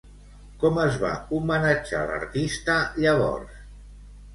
[0.63, 3.67] Com es va homenatjar l'artista llavors?